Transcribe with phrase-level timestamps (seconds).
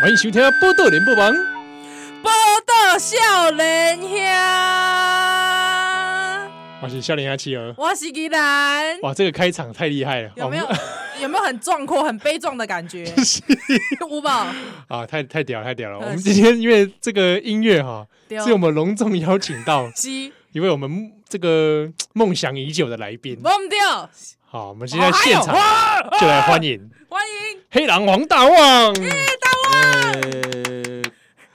[0.00, 1.32] 欢迎收听《报道联播网》，
[2.22, 2.30] 报
[2.66, 4.08] 道少年兄，
[6.80, 9.00] 我是少年阿企鹅，我是宜兰。
[9.02, 10.66] 哇，这个开场太厉害了，有没有？
[11.22, 13.04] 有没有很壮阔、很悲壮的感觉？
[14.10, 14.46] 五宝
[14.88, 15.98] 啊，太太屌了，太屌了！
[15.98, 18.04] 我们今天因为这个音乐哈，
[18.44, 19.88] 是我们隆重邀请到
[20.52, 23.38] 一位我们这个梦想已久的来宾。
[23.42, 24.10] 忘掉。
[24.44, 25.54] 好，我们现在现场
[26.20, 28.92] 就来欢迎，欢迎黑狼王大旺。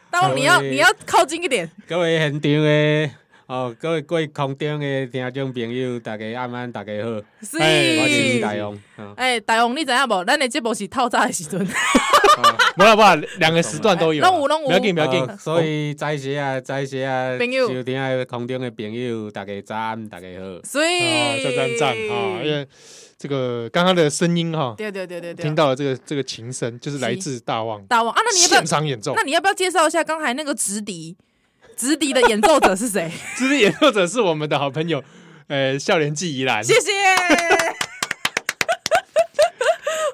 [0.09, 1.69] 大旺，你要你要靠近一点。
[1.85, 3.09] 各位很屌的
[3.49, 7.09] 哦，各位各位空中的听众朋友，大家晚安，大家好。
[7.41, 8.77] 是，我是大王。
[9.15, 10.25] 哎，大王，你知影无？
[10.25, 11.57] 咱的节目是透早的时阵。
[12.75, 14.21] 不啦不啦，两个时段都有。
[14.21, 14.67] 拢有拢有。
[14.67, 15.37] 不要紧不要紧。
[15.37, 20.61] 所以在时啊，在时啊，朋友，收听的空中的朋友，大家早安，大家好。
[20.65, 22.41] 所以，赞赞赞啊！
[22.43, 22.67] 因为
[23.17, 27.81] 这个刚刚的声音哈，对对对对对，听到了这个这个琴声，就是来自大旺。
[27.87, 29.13] 大旺啊，那你要不要现场演奏？
[29.15, 31.15] 那你要不要介绍一下刚才那个直笛？
[31.77, 33.09] 直笛的演奏者是谁？
[33.37, 35.01] 直笛演奏者是我们的好朋友，
[35.47, 36.63] 呃，少年纪宜兰。
[36.63, 36.89] 谢谢。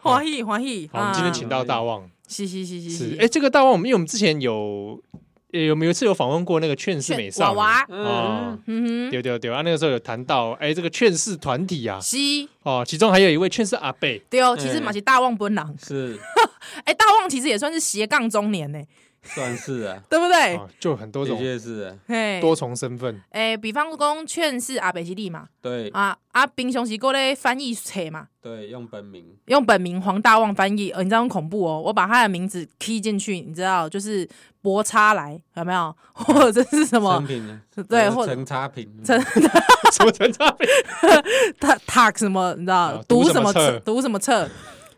[0.02, 2.09] 欢喜欢喜，好，我们今天请到大旺。
[2.28, 3.17] 是是是是。
[3.19, 5.02] 哎，这个大旺，我们因为我们之前有。
[5.53, 7.59] 有没有一次有访问过那个劝世美少女？
[7.89, 12.17] 嗯嗯，对对对啊，那个时候有谈到，哎，这个劝世团体啊，是
[12.64, 16.19] 哦，其中还有一位劝世阿贝，对哦，其实嘛是大旺本人，是，
[16.86, 18.81] 哎，大旺其实也算是斜杠中年呢，
[19.24, 20.60] 算是啊， 对不对？
[20.80, 34.28] 就很多种，的确是，嘿，多重身份，哎，比方说劝世阿伯是你嘛，对，啊阿冰雄是过来翻译册嘛，对，用本名，用本名黄大旺翻译，呃，你知道很恐怖哦，我把他的名字 key 进去，你知道就是。
[34.64, 35.94] 博差来有没有？
[36.14, 37.22] 或者是什么？
[37.90, 39.20] 对，或者陈差评， 陈
[39.92, 40.66] 什么陈差评？
[41.59, 42.53] 他他什么？
[42.58, 43.78] 你知道读什么册？
[43.81, 44.50] 读什么册？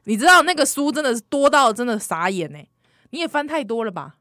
[0.03, 2.59] 你知道那个书真的是多到真的傻眼呢？
[3.09, 4.17] 你也翻太多了吧？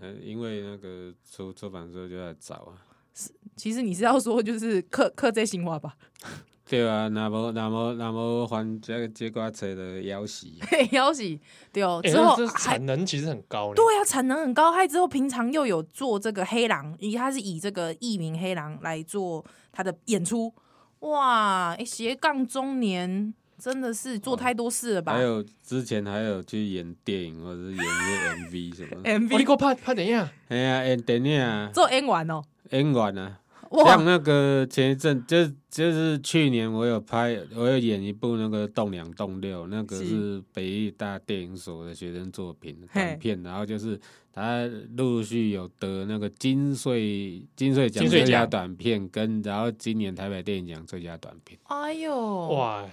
[0.00, 2.74] 呃，因为那个出出版社就在找啊。
[3.14, 5.96] 是，其实你是要说就是刻刻这心话吧？
[6.64, 10.48] 对啊，那么那么那么还这个这挂车的要挟，
[10.92, 11.38] 要挟
[11.70, 12.00] 对哦。
[12.02, 14.72] 之后产能其实很高，对啊，产能很高。
[14.72, 20.54] 还之后平常又有做这个黑狼，以他是以这个艺名黑狼来做他的演出。
[21.00, 25.12] 哇，斜杠中年真的是做太多事了吧？
[25.12, 30.28] 还有之前还有去演电影或者是演一些 MV 什么 MV，你给我拍拍电影？
[30.48, 33.38] 哎呀，演电影啊，做演员哦，演员啊。
[33.86, 43.98] 像那个前一阵，就就是去年我有拍，我有演一部那个栋梁栋六，那个是北艺大电影所的学生作品短片，然后就是
[44.30, 51.58] 他陆陆续有得那个金穗金穗奖最佳短片，跟然后今年台北电影奖最佳短片。
[51.62, 52.84] 哎呦，哇！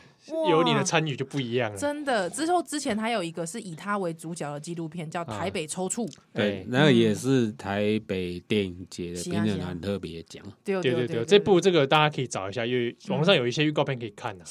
[0.50, 1.78] 有你的参与就不一样了。
[1.78, 6.08] 真的，之后之前还有一个是以他为主角的纪录片，叫《台北抽搐》。
[6.34, 10.44] 对，那个也是台北电影节的评审团特别奖。
[10.64, 14.46] 对对对对，这部这个大家可以找一下，因为网上有一些预告片可以看的。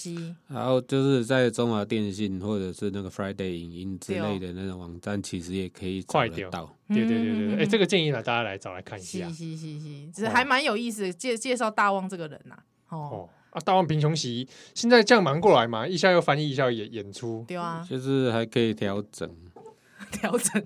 [0.48, 6.74] 然后就是在中华电信或者是那个 Friday 影音之类的那种网站，其实也可以找得到。
[6.88, 9.28] 对对对对，哎，这个建议呢，大家来找来看一下。
[9.28, 12.56] 是是是是，只是还蛮有意思，介介绍大旺这个人呐。
[12.88, 13.28] 哦。
[13.58, 19.28] 啊，大王贫穷席现在这样忙过来嘛，一下又翻译，一下又演演出，对啊，就是还可以调整，
[20.12, 20.64] 调整。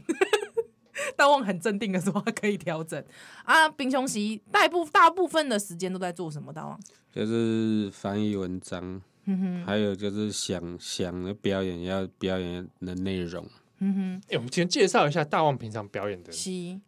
[1.17, 3.03] 大旺很镇定的说，可以调整
[3.45, 3.69] 啊。
[3.71, 6.53] 贫穷席大部大部分的时间都在做什么？
[6.53, 6.79] 大旺
[7.11, 13.45] 就是翻译文章，嗯，还有就是想想的表演要表演的内容。
[13.84, 16.31] 嗯哼，哎、欸，我们先介绍一下大旺平常表演的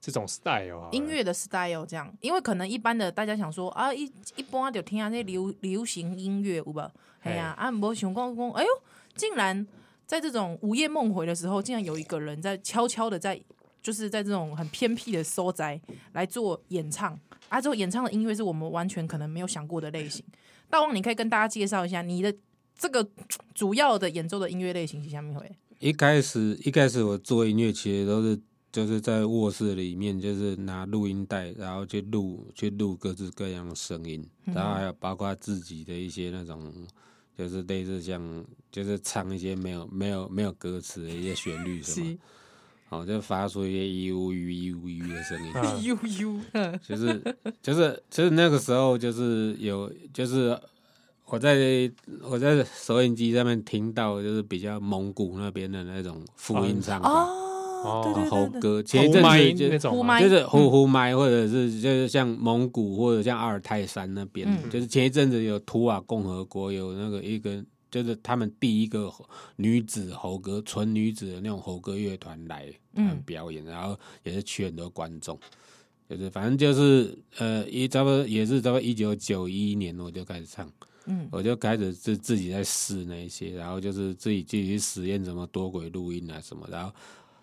[0.00, 4.04] 这种 style 啊，音乐的 style 这样，因为可能一般的大家想说啊，一
[4.36, 6.88] 一般就听下那流流行音乐，有吧？
[7.22, 8.68] 哎呀，啊，我想过说，哎呦，
[9.16, 9.66] 竟然
[10.06, 13.42] 在这种午夜梦回的时候，竟然有一个人在悄悄的在，
[13.82, 15.80] 就是在这种很偏僻的所在
[16.12, 17.18] 来做演唱，
[17.48, 20.24] 啊，这种演唱的音乐是我们完全可能没有想过的类型。
[20.70, 22.32] 大旺，你可以跟大家介绍一下你的
[22.78, 23.04] 这个
[23.52, 25.34] 主要的演奏的音乐类型是下面？
[25.34, 25.50] 会？
[25.78, 28.40] 一开始，一开始我做音乐其实都是
[28.72, 36.72] 就是在卧室里面，就是拿录音带，然后去录去录各式各样的声音，然后还有包括自己的一些那种，
[37.36, 42.16] 就是类似像就是唱一些没有没有没有歌词的一些旋律什么，
[42.88, 45.38] 好就发出一些咿呜咿呜呜的声
[45.82, 46.40] 音， 呜呜，
[46.86, 50.58] 就是就是就是那个时候就是有就是。
[51.34, 51.90] 我在
[52.22, 67.60] 我在收音机上面听到，就是比较蒙古那边的那种复音唱法，哦，猴歌，前一阵子就是呼呼麦，或者是就是像蒙古或者像阿尔泰山那边，嗯、就是前一阵子有图瓦共和国有那个一个，
[67.90, 69.12] 就是他们第一个
[69.56, 72.72] 女子猴歌，纯女子的那种猴歌乐团来
[73.26, 75.36] 表演，嗯、然后也是去很多观众，
[76.08, 80.70] 就是反正就是呃，一差不多也是差不多一九九一年我就开始唱。
[81.06, 86.90] 嗯，我就开始自自己在试那些，然后就是自己继续实验什么多轨录音啊什么，然后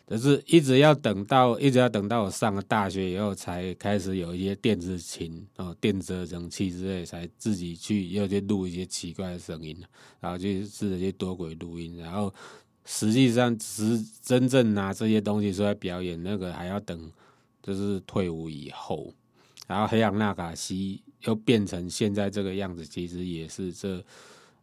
[0.07, 9.77] 就是一直要等到一直要等到我上了大学以后，才开始有一些电子琴哦、电子合成器之类，才自己去又去录一些奇怪的声音，
[10.19, 12.33] 然后去试着去多轨录音，然后
[12.83, 17.11] 实际上实真正拿这些东西出来表演，那个还要等
[17.61, 19.13] 就是退伍以后，
[19.67, 21.03] 然后黑羊纳卡西。
[21.25, 24.03] 又变成现在这个样子，其实也是这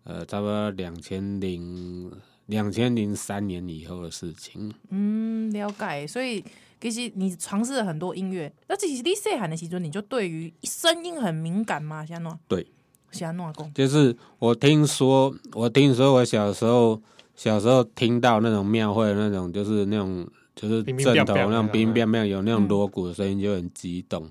[0.04, 2.10] 呃，差不多两千零
[2.46, 4.72] 两千零三年以后的事情。
[4.90, 6.06] 嗯，了解。
[6.06, 6.42] 所以
[6.80, 12.06] 其实你尝试了很多音乐，那其实你细汉的时候，你就对于声音很敏感吗？
[12.06, 12.66] 像诺对，
[13.10, 17.00] 像诺讲，就是我听说，我听说我小时候
[17.36, 20.26] 小时候听到那种庙会的那种，就是那种
[20.56, 24.28] 就是阵头那种冰冰冰有那种锣鼓的声音，就很激动。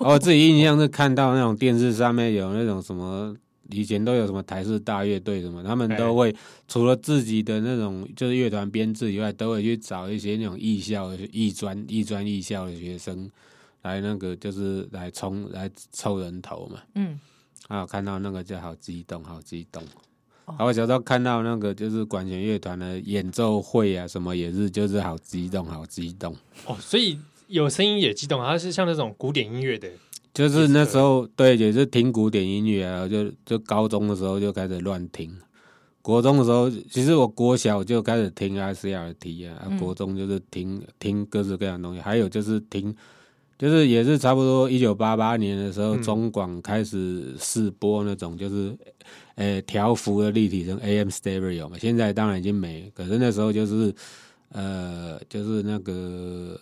[0.00, 3.34] 嗯 我自己印象是看到那种电视上面有那种什么，
[3.70, 6.34] 以前都有什么台式大乐队什么，他们都会
[6.68, 13.30] 除了自己的那种就是乐团编制以外，都会去找一些那种艺校、艺专、艺专、艺校的学生
[13.82, 16.80] 来那个就是来冲来凑人头嘛。
[16.94, 17.18] 嗯，
[17.68, 19.82] 啊，看到那个就好激动，好激动。
[20.46, 26.36] 然后我小时候看到那个就是管弦乐团的演奏会啊，什么也是就是好激动，好激动。
[26.66, 27.18] 哦，所以。
[27.48, 29.88] 有声音也激动，它是像那种古典音乐的，
[30.34, 35.32] 就是那时候对，也是听古典音乐啊，就就高中的时候就开始乱听，
[36.02, 42.94] 国中的时候其实我国小就开始听 ICRT 啊，嗯、国中就是听听各式各样的东西，还有就是听，
[43.58, 48.76] 就是也是差不多一九八八年的时候，中广开始试播那种就是，
[49.36, 53.94] 呃调幅的立体声 AM stereo 嘛，现在当然已经没，可是那时候就是
[54.50, 56.60] 呃就是那个。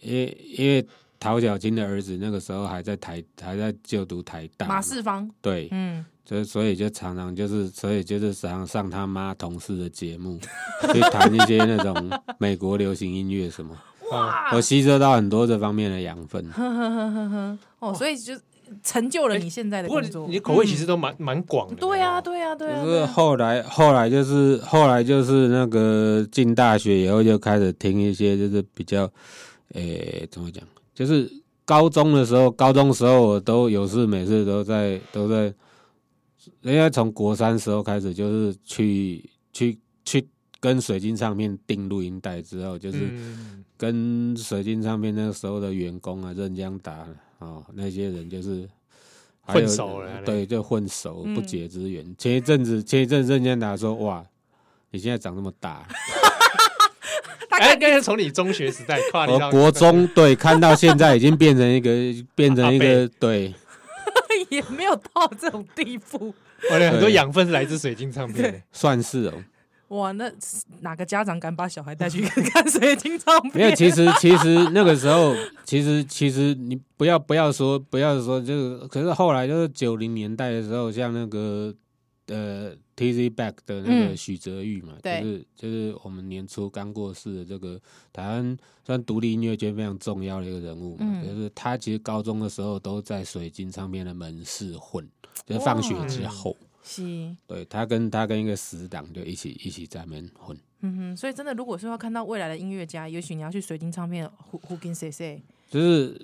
[0.00, 0.86] 因为因为
[1.18, 5.28] 陶小金的儿子那个时候还在台还在就读台大马世芳。
[5.40, 10.38] 对，嗯，就所以就常常就是所以就是常常上他妈同事的节目
[10.92, 13.74] 去谈一些那种美国流行音乐什么，
[14.12, 18.34] 哇，我吸收到很多这方面的养分，呵呵呵呵呵，哦，所以就
[18.82, 20.26] 成就了你现在的工作。
[20.26, 22.84] 欸、你口味其实都蛮蛮广的，对呀对呀对呀。
[22.84, 29.10] 就是后来后来就是后来就是那个进大学以后就开始听一些就是比较。
[29.74, 30.64] 诶、欸，怎么讲？
[30.94, 31.30] 就是
[31.64, 35.54] 高中的时候，高中时候我都有事，每次都在都在。
[36.62, 40.28] 人家从国三时候开始，就是去去去
[40.60, 43.10] 跟水晶唱片订录音带之后，就是
[43.76, 47.08] 跟水晶唱片那个时候的员工啊，任江达啊、
[47.40, 48.68] 哦，那些人就是
[49.40, 52.14] 混熟了，对，就混熟不解之缘。
[52.16, 54.24] 前一阵子，前一阵任江达说：“哇，
[54.92, 55.84] 你现在长那么大。”
[57.50, 61.90] 哎，应该是从你中学时代跨到国中，对，看到现在已经变成一个，
[62.34, 63.54] 变成一个，对，
[64.50, 66.34] 也没有到这种地步。
[66.70, 69.32] 我的很多养分是来自水晶唱片，算是哦。
[69.88, 70.28] 哇，那
[70.80, 73.52] 哪个家长敢把小孩带去看水晶唱片？
[73.54, 75.32] 没有，其实其实那个时候，
[75.64, 81.72] 其实其实你不要不要说不要说，就是可是后来就是九零年代的时候，像那个
[82.26, 82.76] 呃。
[82.96, 87.78] ，Tizzy Back 的那个许哲玉嘛，嗯、就是就是我们年初刚过世的这个
[88.10, 88.56] 台湾
[88.86, 95.06] 算独立音乐圈非常重要的一个人物嘛，嗯、就是他其实高中的时候都在水晶唱片的门市混，
[95.44, 106.18] 就是放学之后，是，对他跟他跟一个死党就一起一起在那边混，嗯哼，所以真的如果说要看到未来的音乐家，也许你要去水晶唱片胡胡跟谁谁，就是。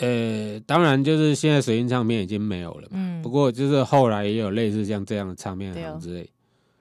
[0.00, 2.88] 呃、欸，当然，就是现在水印唱片已经没有了嘛。
[2.94, 3.22] 嗯。
[3.22, 6.30] 不过，就是后来也有类似像这样的唱片行之类。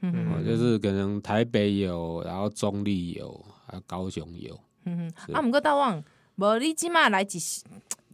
[0.02, 0.46] 嗯哼。
[0.46, 4.58] 就是可能台北有，然后中立有，还有高雄有。
[4.86, 5.34] 嗯哼。
[5.34, 6.04] 啊，不过大旺，
[6.38, 7.38] 无你起码来几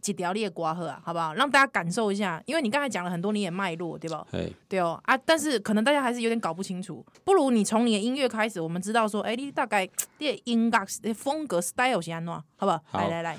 [0.00, 1.34] 几条你的歌好啊，好不好？
[1.34, 4.26] 让大家感受一下，因为你刚才讲了很多你也脉络，对吧？
[4.30, 7.04] 嘿对哦啊，但是可能大家还是有点搞不清楚。
[7.24, 12.80] 不如你从你的音乐开始，我们知道说，哎、欸，你大概 你的音乐的风格 style 是安怎，好不好？
[12.86, 13.38] 好来来来。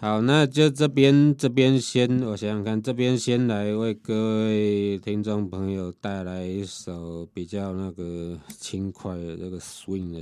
[0.00, 10.20] 好，那就这边这边先，我想想看，这边先来为各位听众朋友带来一首比较那个轻快的这个 swing 的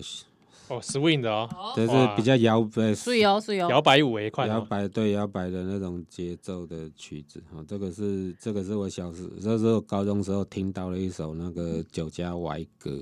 [0.68, 12.98] 哦，swing 的哦，就是比较摇摆，是摇，是摇，摇摆舞一块，摇摆对摇摆的那种节奏的曲子，哦，这个是这个是我小时那时候高中时候听到了一首那个酒家歪歌。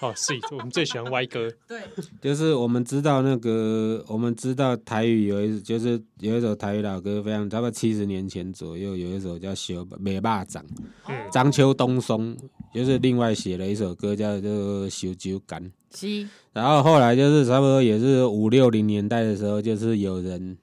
[0.00, 1.50] 哦，是，我们最喜欢歪歌。
[1.66, 1.80] 对，
[2.20, 10.64] 就是我们知道那个，我们知道台语有一，就是有一首台语老歌，非常，差不多七十年前左右，有一首叫《小美霸掌》，
[11.32, 12.36] 张秋东松
[12.72, 14.50] 就是另外写了一首歌叫做
[14.88, 15.60] 《小酒干》。
[15.92, 16.28] 是。
[16.52, 20.56] 然后后来就是差不多也是五六零年代的时候，就是有人，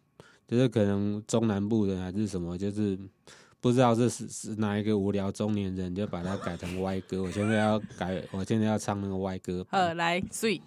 [0.47, 2.97] 就是可能中南部人还是什么，就是。
[3.65, 9.65] 不知道这是是哪一个无聊中年人就把它改成歪歌，我现在要改，我现在要唱那个歪歌。
[9.71, 10.61] 好，来，水。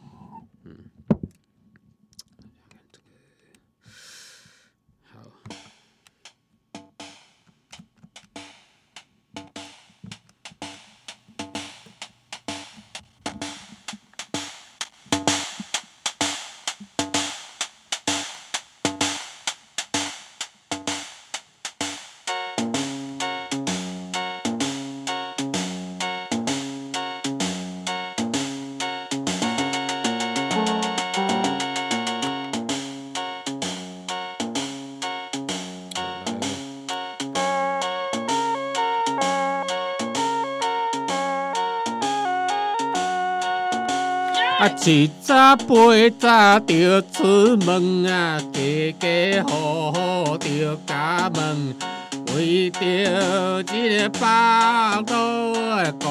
[44.78, 51.74] 啊，一早八早就出门啊，家家户户就家门，
[52.34, 52.78] 为着
[53.74, 55.12] 一个巴肚
[55.54, 56.08] 的过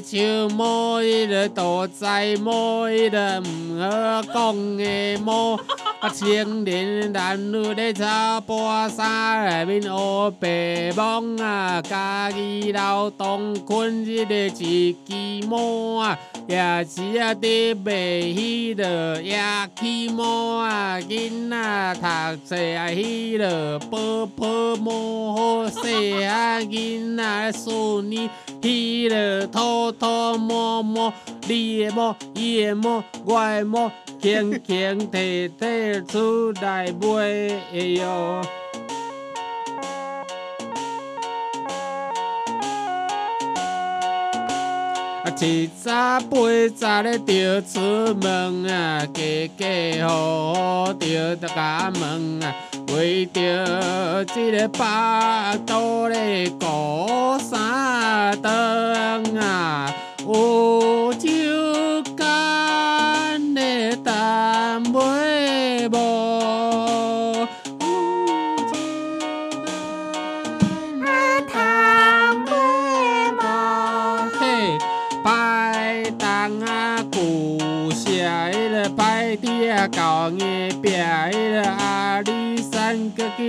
[0.00, 5.60] 笑，摸伊个肚脐，摸伊个唔好讲的摸。
[6.04, 19.40] 啊，青年男女咧草坡山内面乌白梦啊，家己劳动困一个一支摸啊，也是啊得袂起了，也
[19.80, 28.28] 去摸啊，囡仔读册啊去了，婆婆摸好细啊囡仔孙女
[28.60, 31.10] 去了，偷偷摸摸，
[31.48, 33.90] 你的摸，伊的摸，我的摸。
[34.24, 38.40] 轻轻提提出来卖哟，
[45.24, 46.38] 啊，七早八
[46.74, 47.80] 早咧就出
[48.14, 52.54] 门啊，家家户户就家门啊，
[52.96, 59.94] 为着这个巴肚咧过三顿啊，
[60.26, 61.03] 有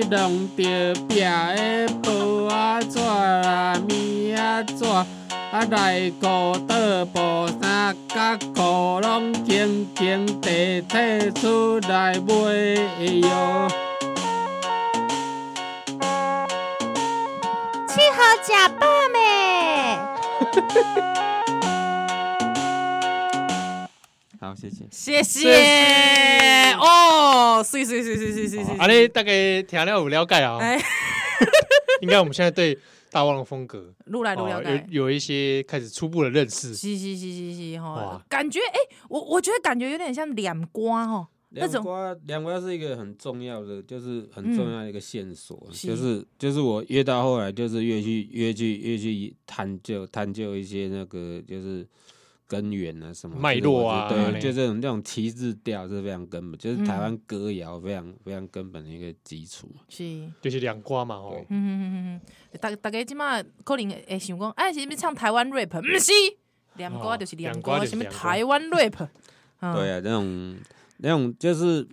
[0.09, 4.85] 弄着壁个布啊纸啊，棉啊纸。
[5.51, 6.25] 啊，内裤
[6.67, 12.33] 倒步，三甲裤拢轻轻提提出来卖
[13.21, 13.67] 哟。
[17.87, 19.15] 七号假爸咩？
[24.69, 28.71] 谢谢，谢谢哦，是是是是是是是。
[28.73, 30.59] 啊，你大概听了有了解啊？
[32.01, 32.77] 应该我们现在对。
[33.11, 36.75] 大旺的风格，愈来愈了解，有有一些开始初步的认识。
[36.75, 51.87] 是是是是是哈，感觉哎，我我觉得感觉有点像两瓜哈，那种瓜两瓜是一个很重要的，就是很重要的一个线索，就是就是我越到后来，就是越去越去越去探究探究一些那个就是。
[52.47, 59.67] 根源啊，什么脉络啊，对，就这种这种七字调是非常根本，就是台湾歌谣非常非常根本的一个基础。
[59.89, 61.43] 是，就是两瓜嘛，哦。
[61.49, 62.21] 嗯嗯嗯
[62.53, 65.69] 嗯，大大家今麦可能会想讲，哎，是不是唱台湾 rap？
[65.81, 66.11] 不是，
[66.75, 69.07] 两瓜就是两瓜，什么台湾 rap？
[69.73, 70.55] 对啊，那种
[70.97, 71.87] 那种就是，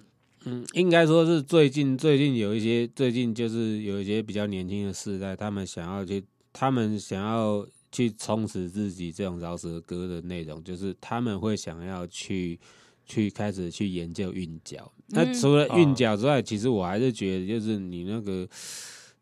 [0.45, 7.67] 嗯，应该说是最近最近有一些，最近就是有一些比较年轻的世代，他们想要去，他们想要。
[7.93, 12.59] 去充实自己这种饶舌歌的内容，就是他们会想要去
[13.07, 18.49] 去开始去研究韵脚，那除了韵脚之外，其实我还是觉得，就是你那个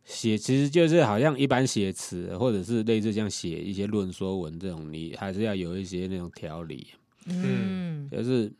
[0.04, 6.86] 写，其实就是好像一般写词，或者是类似像写一些论说文这种，你还是要有一些那种条理。
[7.26, 8.50] 嗯，就是。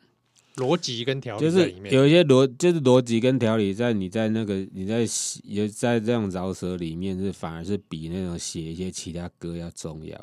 [0.55, 5.05] 逻辑跟条理就是有一些逻，就是逻辑跟条理在你在那个你在
[5.43, 10.19] 也在这样饶舌里面是反而是比那种写一些其他歌要重要。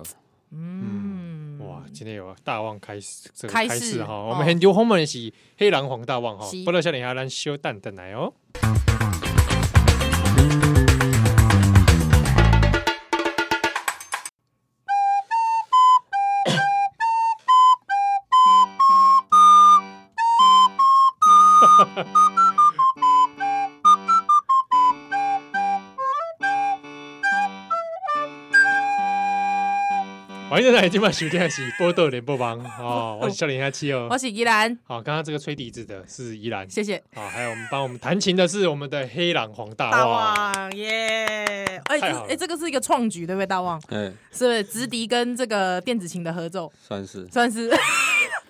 [0.50, 8.32] 嗯，哇，今天有大旺开始这个开始哈，我们很久后面是黑狼黄大旺哈，不知道你还能修蛋蛋来哦。
[30.90, 34.74] 今晚收听的是《波豆联播网》哦，我是笑脸下七哦，我是依兰。
[34.84, 37.02] 好，刚刚这个吹笛子的是依兰，谢谢。
[37.14, 41.82] 好，还有我们帮我们弹琴的是我们的黑狼黄大旺，大旺耶！
[41.84, 43.46] 哎哎，这个是一个创举，对不对？
[43.46, 46.72] 大旺，嗯，是不是直笛跟这个电子琴的合奏？
[46.80, 47.70] 算是，算是。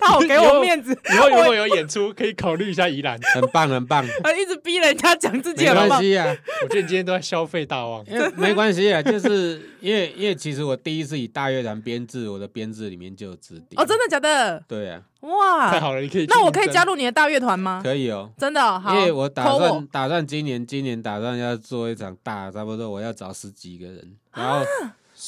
[0.08, 4.04] 他好 给我面子，以后如果有演出，可以考虑一下宜兰，很棒很棒。
[4.22, 6.26] 他 一直逼人家讲自己，没关系啊。
[6.62, 8.02] 我觉得你今天都在消费大旺，
[8.36, 13.76] 没关系啊，就是因为因为其实我第一次以大乐团编制，我的编制里面就有指定。
[13.76, 14.62] 哦，真的假的？
[14.66, 15.02] 对啊。
[15.20, 16.26] 哇，太好了，你可以。
[16.26, 17.80] 那我可以加入你的大乐团吗？
[17.82, 18.80] 可以哦，真的。
[18.80, 24.64] 好，因为我打算打算今年今年打算要做一场大，差不多我要找十几个人，然后。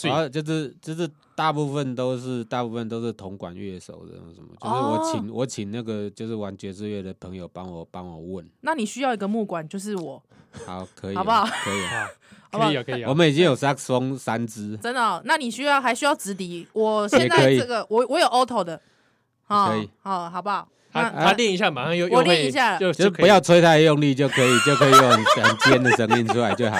[0.05, 1.11] 然后就是就是
[1.41, 8.47] 大部分都是大部分都是铜管乐手的什么，就是我请我请那个就是玩爵士乐的朋友帮我帮我问。
[8.61, 10.23] 那你需要一个木管，就是我。
[10.67, 11.47] 好，可以， 好不好？
[11.47, 11.81] 可以，
[12.51, 13.05] 可以，可以。
[13.05, 14.77] 我们已经有萨克斯风三支。
[14.83, 15.23] 真的？
[15.25, 16.69] 那你需要还需要直笛？
[16.75, 18.79] 我现在这个我我有 auto 的，
[19.49, 20.69] 可以，好，好不好？
[20.93, 26.77] 他他练一下，马上又我练一下，就就不要吹太用力就可以，就可以用很尖的声音出来就好。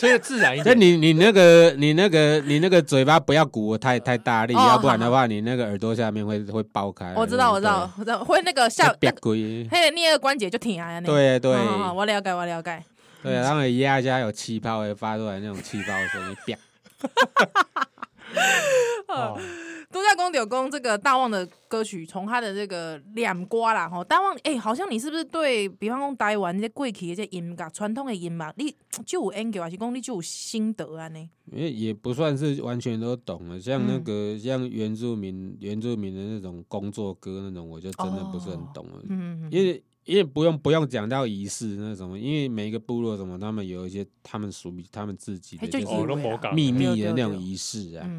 [0.00, 0.64] 吹的自然一点。
[0.64, 7.12] 那你你那个你那个你那个嘴巴不要鼓太太大力，要不然的话你那个耳朵下面会会爆开。
[7.14, 10.98] 我知道我知道我知道会那个下别鬼，嘿，那个关节就挺啊。
[11.02, 11.52] 对对，
[11.94, 12.82] 我了解我了解。
[13.22, 16.56] 对，然后压一下有气泡会发出来那种气泡声音，
[19.36, 19.70] 别。
[19.92, 28.72] 都在公牛公这个大旺的歌曲，从他的这个两瓜啦吼，大旺哎，好像你是不是对比方讲台湾这些过去的这音乐传统的音乐，你
[29.04, 31.18] 就有研究还是讲你就有心得啊呢？
[31.50, 39.02] 因为也不算是完全都懂了，像那个、嗯、像原住民原住民的那种工作歌那种，我就真的不是很懂了。
[39.08, 48.10] 嗯、哦、因为因为不用不用讲到仪式那什么，因为每一个部落什么，他们有一些他们属于他们自己的就是秘密的那种仪式啊，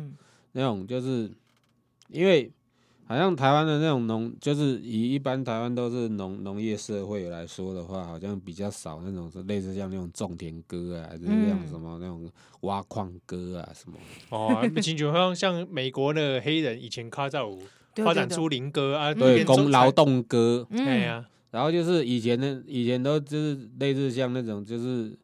[0.54, 1.30] 那种就是。
[2.14, 2.52] 因为
[3.06, 12.30] 好像台湾的那种农，就是以一般台湾都是农农业社会来说的话，好像比较少那种是类似像那种种田歌啊，还是像什么那种
[12.64, 13.98] 挖矿歌啊什么。
[14.28, 17.64] 哦，不清楚，好像像美国的黑人以前卡在舞
[17.96, 21.26] 发展出灵歌啊，对，工劳动歌，对呀。
[21.52, 25.16] 然后就是以前的以前都就是类似像那种就是。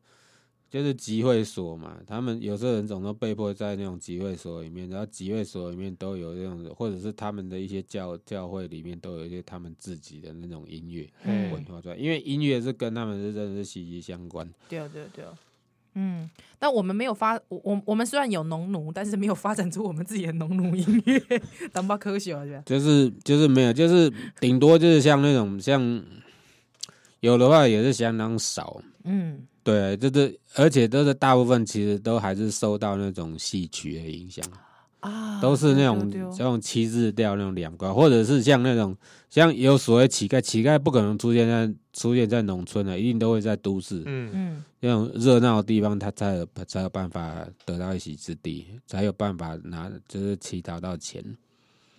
[0.69, 14.45] 就是集会所嘛，他们有时候人总都被迫在那种集会所里面，然后集会所里面都有那种，或者是他们的一些教教会里面都有一些他们自己的那种音乐文化出来，因为音乐是跟他们是真的是息息相关。
[14.67, 15.23] 对对对，
[15.99, 16.29] 嗯，
[16.59, 21.19] 但我们没有发，我我我们虽然有农奴，但是没有发展出我们自己的农奴音乐，
[21.73, 26.03] 当不科学啊就是就是没有，就是顶多就是像那种像
[27.21, 29.47] 有的话也是相当少，嗯。
[29.63, 34.45] 对，就是，而且都是大部分其实都还是受到那种戏曲的影响
[34.99, 38.95] 啊，都是那种这种七字调那种两个，或者是像那种
[39.29, 44.31] 像有所谓乞丐，乞丐不可能出现在出现在农村的，一定都会在都市，嗯。
[44.33, 51.23] 嗯，那种热闹的地方，他才有才有办法得到一席之地，才有办法拿就是乞讨到钱，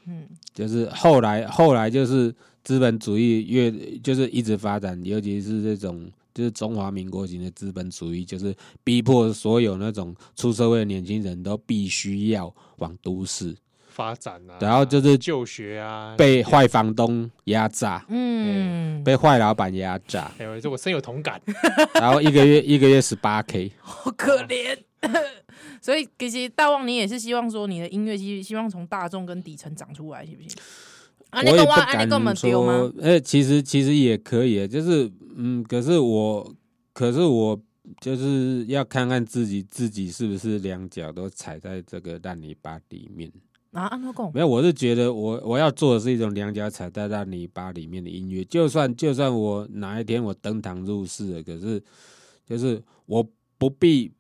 [0.07, 3.71] 嗯，就是后来后来就是资本主义越
[4.03, 6.11] 就是一直发展，尤其是这种。
[6.39, 13.57] 就是中华民国型的资本主义，就是逼迫所有那种出社会的年轻人都必须要往都市
[13.89, 21.43] 发展啊，然后就是就学啊，被坏房东压榨，嗯，被坏老板压榨，哎呦，这我深有同感。
[21.95, 24.79] 然后一个月一个月十八 K， 好可怜。
[25.83, 30.51] 所以其实大旺，你也是希望说你的音乐希希望从大众跟底层长出来，行不行？
[31.33, 36.55] 我也不敢说，哎，其实其实也可以，就是嗯，可是我，
[36.93, 37.61] 可是我
[38.01, 43.31] 就是要看看自己自己是不是两脚都踩在这个烂泥巴里面。
[43.73, 44.33] 啊，安怎讲？
[44.33, 48.43] 没有，我是觉得我我要做的是一种两脚踩在烂泥巴里面的音乐。
[48.47, 51.83] 就算就算我哪一天我登堂入室了，可是
[52.47, 53.23] 就是我
[53.59, 54.11] 不必，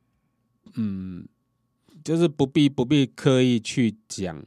[0.74, 1.26] 嗯，
[2.04, 4.44] 就是不必不必刻意去讲，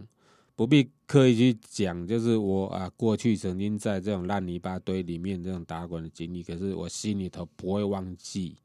[0.56, 8.56] 不必刻意去讲，就是我啊过去曾经在这种烂泥巴堆里面这种打滚的经历，可是我心里头不会忘记。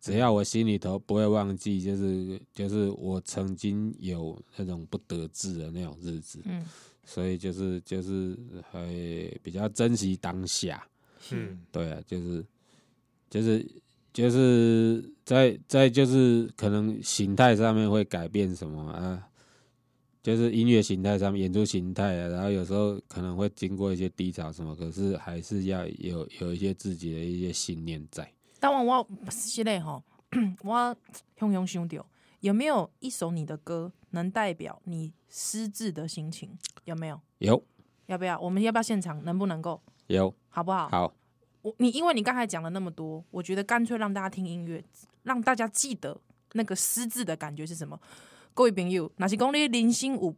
[0.00, 6.64] 只要我心里头不会忘记，就是就是我曾经有那种不得志的那种日子，嗯，
[7.04, 8.34] 所以就是就是
[8.70, 10.86] 会比较珍惜当下，
[11.32, 12.42] 嗯，对啊，就是
[13.28, 13.66] 就是
[14.10, 19.28] 就是在在就是可能形态上面会改变什么啊，
[20.24, 28.26] 就是音乐形态上面演出形态啊，然后有时候可能会经过一些低潮什么，可是还是要有有一些自己的一些信念在。
[28.58, 30.02] 当然我是嘞吼，
[30.64, 30.96] 我
[31.38, 32.06] 雄雄想到
[32.40, 36.56] 有没有一首你的歌能代表你失智的心情？
[36.86, 37.20] 有没有？
[37.40, 37.62] 有。
[38.06, 38.40] 要不要？
[38.40, 39.22] 我们要不要现场？
[39.26, 39.78] 能不能够？
[40.06, 40.34] 有。
[40.48, 40.88] 好不好？
[40.88, 41.14] 好。
[41.60, 44.82] 我你因为你刚才讲了那么多，我觉得干脆让大家听音乐，
[45.24, 46.18] 让大家记得
[46.54, 48.00] 那个失智的感觉是什么。
[48.54, 50.34] 各位朋友，那是讲你人生有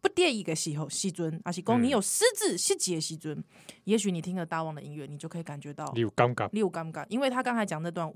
[0.00, 3.44] 不得已的时候时阵，还是讲你有失智失节的时阵，嗯、
[3.84, 8.12] 也许你听了大旺的音乐，你就可以感觉到你有尴尬，你有尴尬，因为他刚才讲那段，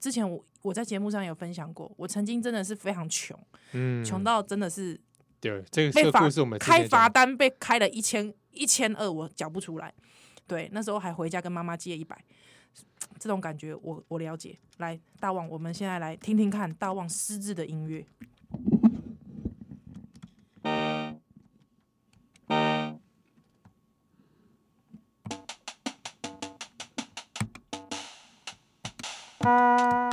[0.00, 3.38] 之前我我在节目上有分享过，我曾经真的是非常穷，
[3.72, 4.98] 嗯，穷到真的是
[5.40, 9.92] 对这个故事我们开罚单被开了一千一千二，我缴不出来，
[10.46, 12.18] 对，那时候还回家跟妈妈借一百，
[13.18, 14.58] 这种感觉我我了解。
[14.78, 18.06] 来，大旺，我们现在来听听看大旺失智的音乐。
[29.48, 30.05] Ah.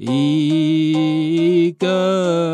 [0.00, 2.47] 一个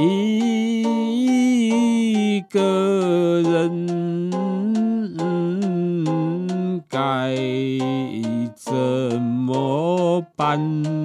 [0.00, 0.90] 一
[2.48, 4.30] 个人
[6.88, 7.34] 该
[8.54, 10.97] 怎么办？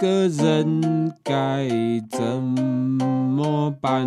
[0.00, 1.68] 个人该
[2.10, 4.06] 怎么办？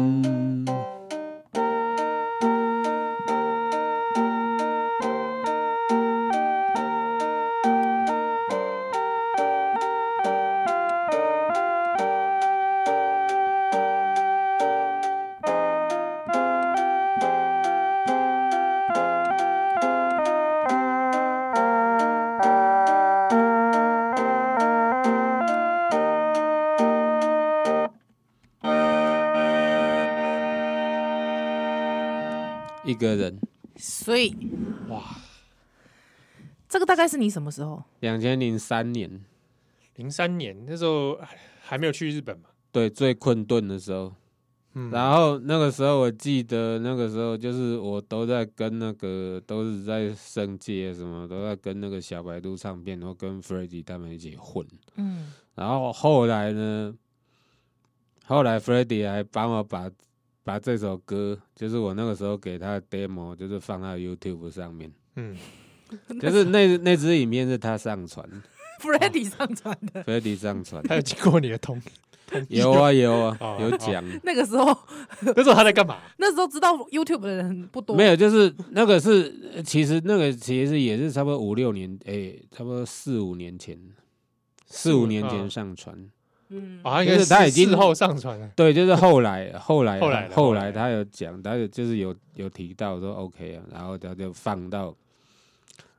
[32.99, 33.39] 个人，
[33.77, 34.35] 所以
[34.89, 35.01] 哇，
[36.67, 37.81] 这个大概是你什么时候？
[38.01, 39.23] 两千零三年，
[39.95, 41.17] 零三年那时候
[41.61, 42.49] 还没有去日本嘛？
[42.71, 44.13] 对，最困顿的时候。
[44.73, 54.63] 嗯，然后那个时候我记得，那个时候就是我都在跟那个都是在生界什么，都在跟那个小白兔唱片，然后跟 Freddie 他们一起混。
[54.97, 56.93] 嗯，然后后来呢，
[58.25, 59.89] 后来 Freddie 还帮我把。
[60.49, 64.91] 把这首歌，就是我那个时候给他的 demo，就是放到 YouTube 上面。
[65.15, 65.37] 嗯，
[66.19, 68.27] 就是那那支影片是他上传，
[68.81, 71.79] Freddie 上传的，Freddie 上传，他有经过你的同
[72.25, 72.57] 同 意？
[72.57, 74.03] 有啊有啊，有讲。
[74.23, 74.75] 那个时候，
[75.21, 75.99] 那时候他在干嘛？
[76.17, 77.95] 那时候知道 YouTube 的人不多。
[77.95, 83.79] 没有，就是那个是，其实那个其实也是差不多五六年，哎，差不多四五年前，
[84.65, 85.95] 四五年前上传。
[85.95, 86.09] 嗯，
[86.83, 88.49] 啊，就是他已经事后上传了。
[88.55, 94.95] 对，就是后来， 后来，后来，后来他有讲，他有就是有有提到说 OK 啊，然后他就放到，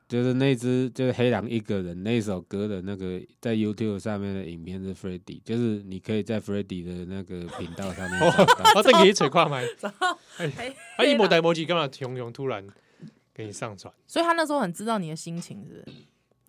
[0.09, 8.71] 就是那只就是黑狼一个人那首歌的那个在 YouTube 上面的影片是 Freddie，就是你可以在 Freddie 的那个频道上面找到。
[8.75, 9.63] 我正给你扯跨麦，
[10.97, 11.89] 他一模代模机干嘛？
[11.91, 12.67] 熊熊突然
[13.33, 15.97] 给你上传，所以他那时候很知道你的心情，是不是？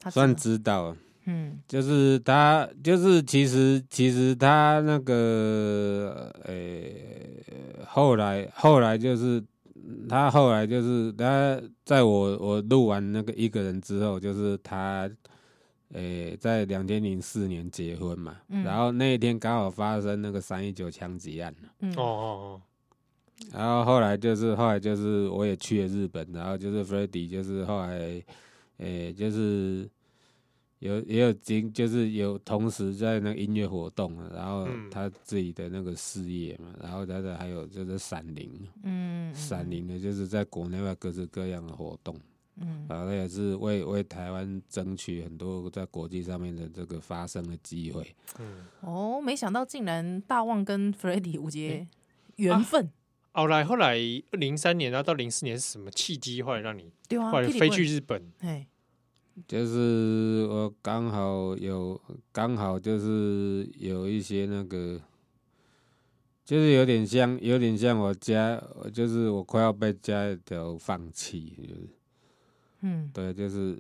[0.01, 0.97] 他算知道。
[1.25, 7.45] 嗯，就是他，就是其实其实他那个，呃、欸，
[7.87, 9.41] 后来后来就是
[10.09, 15.09] 他后来就是他在我我录完那个一个人之后，就是他，
[15.93, 21.93] 呃、欸，在两千零四年结婚嘛，嗯、然后那一天刚好发生那个三一九枪击案，嗯。
[21.97, 22.63] 哦哦哦，
[23.53, 28.25] 然后后来就是后来就是我也去了日本，然后就是 Freddie 就是后来，诶、
[28.79, 29.89] 欸，就是。
[30.83, 38.51] 有也有经就是有同时在那个音乐活动，然后他自己的那个事业嘛，然后他的还有就是闪灵，
[38.83, 42.19] 嗯，闪灵的就是在国内外各式各样的活动，
[42.57, 51.87] 嗯，然后他也是为为台湾争取很多在国际上面的这个发声的机会，嗯，哦，没想到竟然大旺跟 Freddie 无节
[52.37, 52.91] 缘分，
[53.31, 53.97] 后来后来
[54.33, 58.33] 零三年然后到零四年是什么契机，后来让你对啊后来飞去日本，
[59.49, 65.01] 就是我刚好有，刚好就是有一些那个，
[66.45, 71.89] 就是有点像，有点像我家，就是我快要被家里头放弃，就是，
[72.83, 73.79] 嗯，对，就是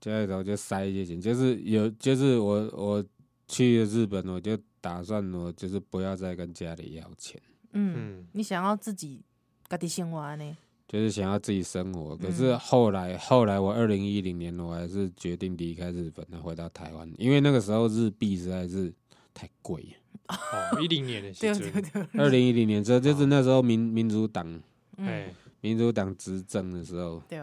[0.00, 3.04] 家里头就塞一些钱，就是有，就是我我
[3.46, 7.40] 去了日本，我就打算我就是不要再跟家里要钱，
[7.72, 9.22] 嗯，你想要自己
[9.68, 10.56] 家己生活呢？
[10.88, 18.90] 就是想要自己生活，可是后来，嗯、后来我二零一零年我还是决定离开日本，回到台湾，因为那个时候日币实在是
[19.34, 19.86] 太贵。
[20.28, 24.60] 哦，一零年的 时候，二零一零年之后就是那时候民民主党，
[24.96, 27.38] 哎，民主党执政的时候，对，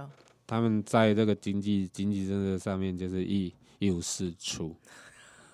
[0.47, 4.75] 他们在这个经济经济政策上面就是一一无是处。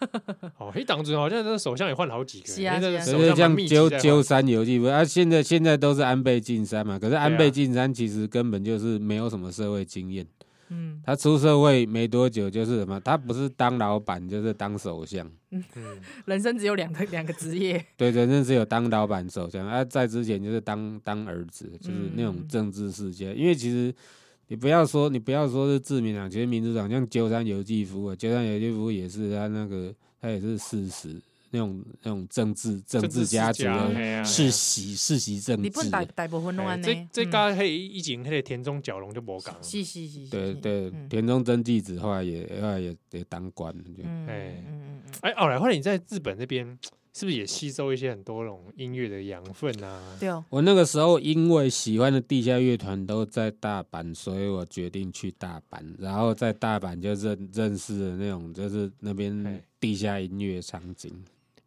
[0.58, 10.26] 哦，黑党主好像这个首相也换了好几个，是啊，是像鸠鸠山由纪夫啊，现在现在都是安倍晋三嘛，可是安倍晋三其实根本就是没有什么社会经验，
[10.70, 15.64] 嗯，他出社会没多久就是什么，他不是当老板就是当首相，嗯，
[16.26, 23.94] 人生只有两个两个职业， 对，人生只有当老板、首相，啊，在之前就是当当儿子，就是那种政治世家，因为其实。
[24.52, 31.16] 你不要说，你不要说是自民党，其实民主党像鸠山由纪夫啊，鸠山由纪夫也是他那个，他也是事实
[31.52, 35.62] 那种那种政治政治家族的世袭世袭政治。
[35.62, 36.84] 你不大大部分拢安尼。
[36.84, 39.56] 这这家嘿以前迄个田中角荣就无讲。
[39.64, 40.28] 是是是。
[40.28, 43.74] 对对，田中真纪子后来也后来也也当官。
[43.74, 44.28] 嗯嗯
[44.68, 45.02] 嗯。
[45.22, 46.78] 哎，后来后来你在日本那边。
[47.14, 50.18] 是不是也吸收一些很多那种音乐的养分啊？
[50.20, 61.12] 对哦，我那个时候因为喜欢的地下乐团都在大阪，所以我决定去大阪，然后在大阪就认认识了那种就是那边地下音乐场景。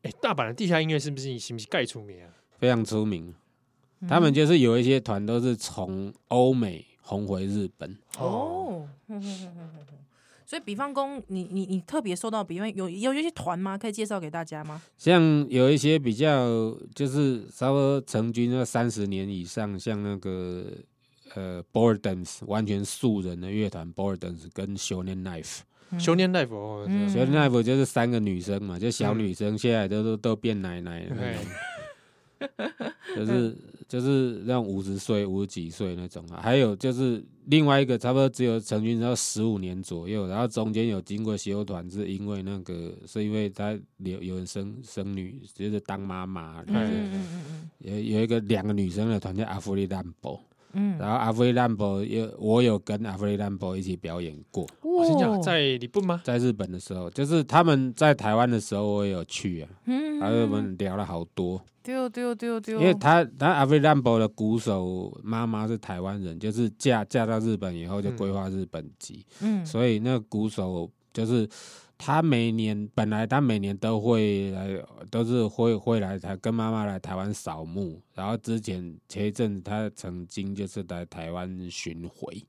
[0.02, 2.30] 哎、欸，大阪的地下音乐是不是你是不是盖出名啊？
[2.58, 3.34] 非常出名，
[4.08, 8.88] 他们就是有一些团都是从欧美红回日本哦。
[10.46, 13.78] 所以，比方工，你你你特别受到，比方有有一些团吗？
[13.78, 14.80] 可以介绍给大家吗？
[14.98, 20.66] 像有一些比较，就是差不多成军那三十年以上，像那个
[21.34, 31.16] 呃，Boredom 完全素人的乐团 Boredom 跟 Shonen Knife，Shonen Knife 哦，Shonen Knife 就是三个女生嘛，就小女生，现在都都都变奶奶了。
[33.14, 33.56] 就是
[33.88, 46.64] 就是那种五十岁、五十几岁那种啊，还有就是另外一个差不多只有成军到十五年左右，然后中间有经过休团，是因为那个是因为他有有人生生女，就是当妈妈，
[47.78, 50.40] 有有一个两个女生的团叫阿芙丽兰博。
[50.74, 54.66] 嗯，然后阿菲兰博有我有跟阿菲兰博一起表演过。
[54.82, 56.20] 我先讲在日本吗？
[56.24, 59.68] 在日本的时候，就是他们在台湾的时候，我也有去啊。
[59.86, 61.60] 嗯，还有我们聊了好多。
[61.82, 62.74] 对对对对。
[62.74, 69.24] 因为他他阿菲兰博的鼓手妈妈是台湾人，就是嫁嫁到日本以后就规划日本籍。
[69.40, 71.48] 嗯，所以那个鼓手就是。
[72.06, 74.68] 他每年本来他每年都会来，
[75.10, 77.98] 都是会会来台跟妈妈来台湾扫墓。
[78.12, 82.46] 然后之前前一阵子他曾经就是来台湾巡回，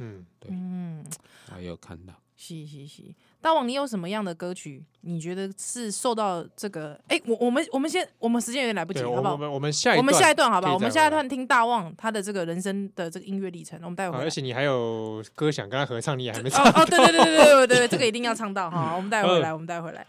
[0.00, 1.04] 嗯，对，嗯，
[1.48, 2.14] 还有看到。
[2.42, 3.02] 是是是，
[3.42, 4.82] 大王，你有什么样的歌曲？
[5.02, 6.98] 你觉得是受到这个？
[7.08, 9.32] 哎、欸，我我们我们先，我们时间有点来不及，好不好？
[9.32, 10.72] 我们我们下一我们下一段好不好？
[10.72, 13.78] 我们下一段听大旺他的这个人生的这个音乐历程。
[13.82, 16.64] 我们待会儿，而且你还有歌想跟他合唱，你也还没唱。
[16.64, 18.94] 哦，对对对对对对对，这个一定要唱到哈。
[18.96, 20.06] 我们待会儿来， 我们待会儿来。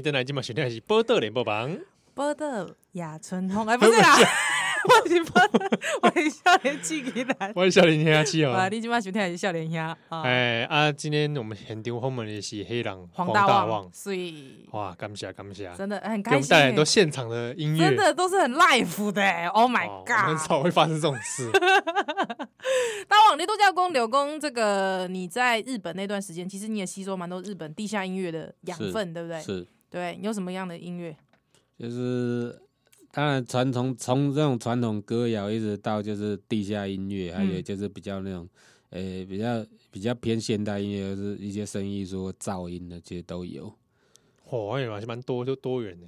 [0.00, 1.78] 迎进来，今晚选听的是波特联播榜。
[2.14, 4.16] 波特亚春红，哎，不是啦，
[4.88, 8.52] 我是波特，我是少年气起来，我是少年兄气哦。
[8.52, 9.96] 啊，你今晚选听的是少年兄。
[10.22, 19.48] 哎啊，今天我们现场访问的是黑狼黄大旺，所以哇，感谢感谢，真的很开心，给我们带来很多现场的音乐，真的都是很 live 的。
[19.48, 21.50] Oh my god，很少会发生这种事。
[23.06, 29.40] 大王，你都叫公刘公，这个你在日本那段时间，其实你也吸收蛮多日本地下音乐的养分，对不对？
[29.42, 29.66] 是。
[29.90, 31.14] 对，你有什么样的音乐？
[31.76, 32.56] 就是
[33.10, 38.48] 当然传统，从这种传统歌谣一直到就是地下音乐，还有就是比较那种，
[38.90, 43.72] 呃、嗯欸，比较比较偏现代音乐，就是一些声音说噪音的，其实都有。
[44.48, 46.06] 哦，也蛮蛮多，就多元的。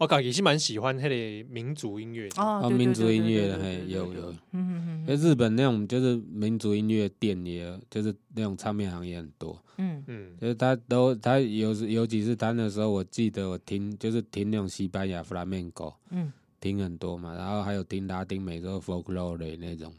[0.00, 10.02] 我感觉也是蛮喜欢那个民族音乐哦，民族音乐的嘿，有有，嗯嗯嗯，日本那种就是民族音乐店也有，就是那种唱片行也很多，嗯。
[10.06, 16.32] 嗯，就是他都他有有几次弹的时候，我记得我听就是听那种西班牙 flamenco，嗯，
[16.62, 19.92] 听很多嘛，然后还有听拉丁美洲 folklore 那种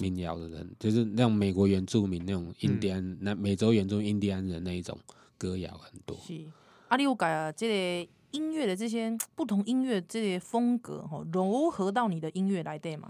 [0.00, 4.98] 民谣的人，就是那种美国原住民那种印第安那美洲原住印第安人那一种
[5.38, 6.18] 歌谣很多。
[6.26, 6.42] 是，
[6.88, 7.68] 阿里有改啊，这
[8.04, 8.10] 个。
[8.32, 13.08] 音乐的这些不同音乐这些风格哈，融合到你的音乐来对吗？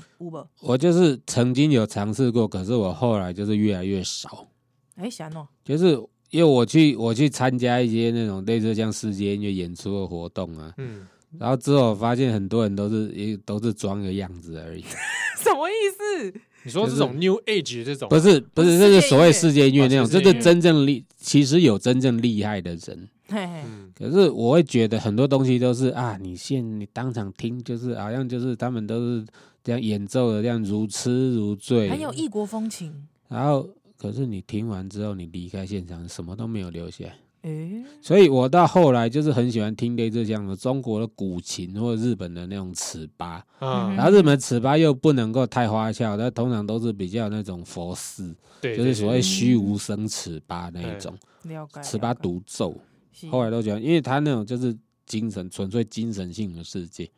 [0.60, 4.46] 我就是曾经有尝试过，可是我后来就是越来越少。
[4.96, 5.92] 哎，想哦，就是
[6.30, 11.06] 因为我去我去参加一些那种类似像世界音乐演出的活动啊，嗯，
[11.38, 14.84] 然后之后发现很多人都是也都是装个样子而已。
[15.42, 16.40] 什么意思？
[16.64, 18.08] 你说这种 New Age 这种？
[18.08, 23.08] 不是不是，这是所谓世界音乐那种，这是真正厉，其实有真正厉害的人。
[23.30, 23.62] 嘿嘿，
[23.94, 29.26] 可是我会觉得很多东西都是啊，你现你当场听，就是好像就是他们都是
[29.62, 33.06] 这样演奏的，这样如痴如醉，很有异国风情。
[33.28, 33.68] 然后，
[33.98, 37.04] 可是你听完之后，你离开现场，什么都没有留下。
[37.42, 51.14] 欸、所以我到后来就是很喜欢听类似这样的中国的古琴或者日本的那种尺八，嗯，然后日本尺八又不能够太花俏，它通常都是比较那种佛寺，对，就是所谓虚无声尺八那一种，
[51.82, 52.74] 尺八独奏。
[53.30, 57.10] 后来都觉得，因为他那种就是精神纯粹精神性的世界。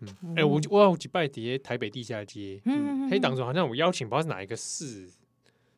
[0.00, 5.08] 嗯，哎、欸，我我有几拜碟台北地下街，嗯，黑党总好像我邀请，不知道是哪一个市。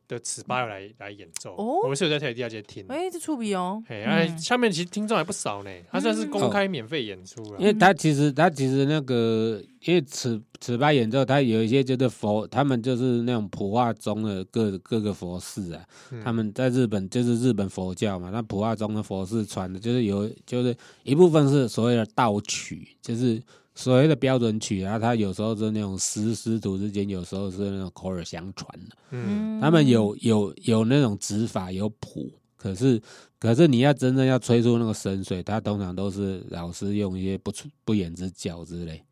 [0.08, 2.84] 的尺八要来来演奏，我们是有在台北地下街听。
[2.88, 3.82] 哎，这出名哦！
[3.88, 5.70] 哎，下面其实听众还不少呢。
[5.90, 15.84] 他算是公开免费演出了，因为他其实他其实那个，因为尺尺八演奏，他有一些就是佛，他们就是那种普化中的各各个佛寺啊。
[16.22, 23.42] 他们在日本就是日本佛教嘛，那普化中的佛寺传的就是有，就是一部分是所谓的道曲，就是。
[23.76, 28.96] 所谓的标准曲啊，它有时候是那种师师徒之间，有时候是那种口耳相传的。
[29.10, 33.00] 嗯，他们有有有那种指法有谱，可是
[33.38, 39.04] 可是你要真正要吹出那个神水，他通常都是老师用一些不出不言之教之类。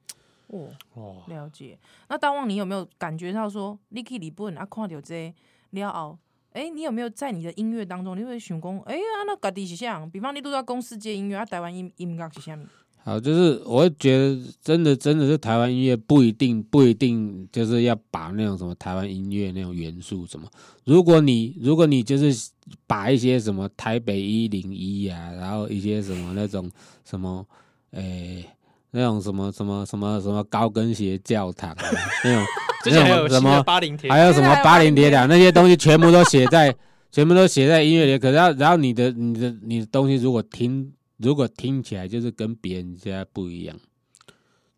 [0.46, 1.78] 哦哦，了解。
[2.08, 5.34] 那大旺，你有没有感觉到说，你去日本啊，看到这
[5.72, 6.18] 了后，
[6.52, 12.64] 哎、欸，你有没有在你的音乐当中，你会想讲，哎、欸、呀，那家己是啥，比方你都在公司接音乐啊，台湾音音乐是啥物？
[13.06, 20.48] 好，就是我会觉得真的真的是台湾音乐不一定不一定就是要把那种什么台湾音乐那种元素什么，
[20.84, 22.50] 如果你如果你就是
[22.86, 26.70] 把一些什么台北一零一啊，然后一些什么那种
[27.04, 27.46] 什么
[27.90, 28.44] 诶、欸、
[28.92, 31.84] 那种什么什么什么什么高跟鞋教堂、啊、
[32.24, 32.46] 那种
[32.90, 36.74] 那种什么八零铁，还有什么八零铁塔那些东西全部都写在
[37.12, 40.90] 全部都写在音乐里，可是要然后你的你的你的东西如果听。
[41.24, 43.74] 如果听起来就是跟别人家不一样，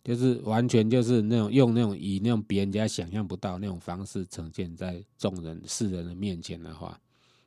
[0.04, 6.96] 就是完全就是那种用那种以那种别人家想象不到那种方式呈现在众人世人的面前的话，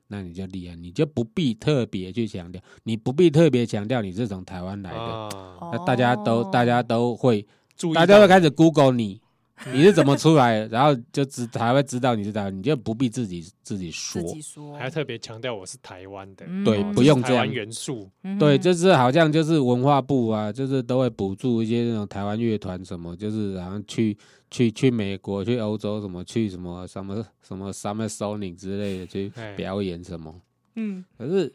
[0.07, 5.29] 那你就厉害，你就不必特别去强调，你不必特别强调你是从台湾来的，
[5.71, 7.47] 那大家都大家都会，
[7.95, 9.21] 大家会开始 Google 你。
[9.73, 10.67] 你是怎么出来的？
[10.69, 14.73] 然后就知才会知道你是台湾，你就不必自己自己说，自己说。
[14.77, 17.49] 还要特别强调我是台湾的，对，不用这样。
[17.49, 24.17] 元素，对，就是好像就是文化部啊，就是都会补助一些那种台湾乐团什么，就是然后去
[24.49, 30.33] 去去美国、去欧洲什么、去什么什么什么 Summer Sonic 之类的去表演什么，
[30.75, 31.53] 嗯，可是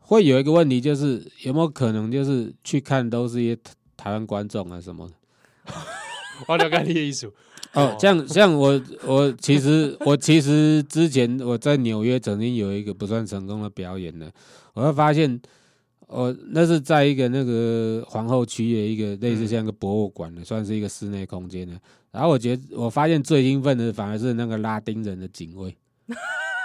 [0.00, 3.58] 会有一个问题，就是有没有可能就是去看都是一些
[3.96, 5.08] 台湾观众啊什么？
[6.46, 7.30] 我了解你的意思
[7.74, 14.30] 哦，像像我我其实我其实之前我在纽约曾经有一个不算成功的表演呢，
[14.74, 15.40] 我会发现，
[16.06, 21.72] 我那是在一个那个皇后区的一个类似像一个博物馆的，算是一个室内空间的。
[22.10, 25.74] 然后我觉得我发现最兴奋的反而是那个拉丁人的警卫，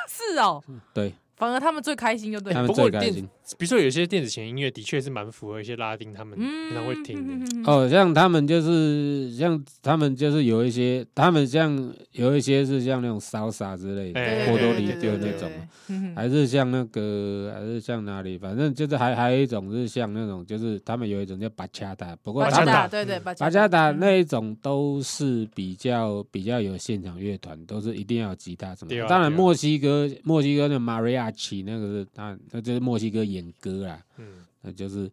[0.10, 0.62] 是哦，
[0.94, 1.14] 对。
[1.38, 2.52] 反而他们最开心，就对。
[2.66, 3.14] 不过电，
[3.58, 7.72] 比如说有些电子琴音乐的确是蛮符合一些拉丁他们经常会听的。
[7.72, 15.50] 哦，像他们就是像他们就是有一些，他们像有一些是像那种 salsa 之类的，波多黎各那种，
[16.16, 18.38] 还是像那个，还是像哪里？
[18.38, 29.08] 反正就是还还有一种是像那种，就是他们有一种叫巴恰达，不过巴恰达对对巴恰达那一种都是比较比较有现场乐团，都是一定要有吉他什么。
[29.08, 31.32] 当然墨西哥墨西哥的 Maria。
[31.38, 35.10] 起那个是他那就是墨西哥演歌啦，嗯，那就是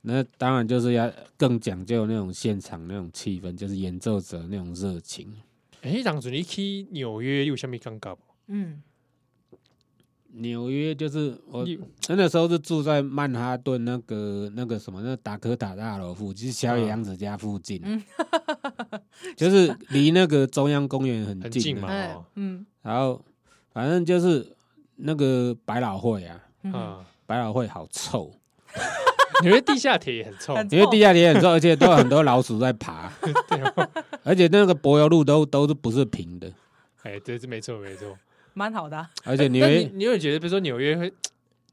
[0.00, 5.32] 那当然就是要更讲究那种现场那种气氛，就是演奏者那种热情。
[5.82, 8.18] 哎，当初你去纽约有什么感觉？
[8.48, 8.82] 嗯，
[10.32, 11.64] 纽约就是我
[12.08, 18.02] 那个时候是住在曼哈顿那个那个什么那达科塔大楼附近，就是小野洋子家附近，嗯，
[19.36, 23.24] 就是离那个中央公园很近，很近嘛，嗯，然后
[23.72, 24.54] 反正就是。
[25.04, 28.32] 那个百老汇啊，嗯，百老汇好臭，
[29.44, 33.60] 因为地下铁也很臭，因为地下铁也很臭，而且都有很多老鼠在爬， 对
[34.22, 36.50] 而且那个柏油路都都是不是平的，
[37.02, 38.16] 哎，对，是没错没错，
[38.54, 39.06] 蛮好的。
[39.24, 41.12] 而且纽约，你有觉得，比如说纽约会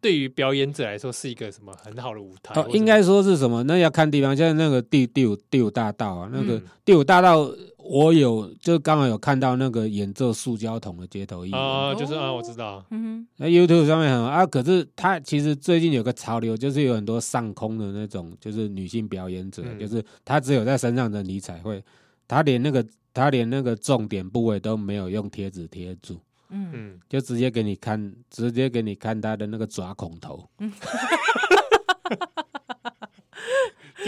[0.01, 2.59] 对于表演者来说是一个什么很好的舞台？
[2.59, 3.63] 哦，应该说是什么？
[3.63, 7.49] 那要看地方，像那个第第五第五大道啊，那个第五大道。
[7.89, 11.59] 我有，就刚好有看到那个演奏塑胶桶的街头艺人。
[11.59, 21.83] 啊，就是啊，我知道，嗯哼，那 YouTube 上面很啊，可是他其实最近有个潮流，就是有很多上空的那种，就是女性表演者，嗯、就是他只有在身上的你才会，
[22.27, 26.19] 他连那个他连那个重点部位都没有用贴纸贴住，
[26.49, 26.69] 嗯。
[26.71, 30.47] 嗯，就直接给你看，直接给你看他的那个爪孔头。
[30.59, 30.71] 嗯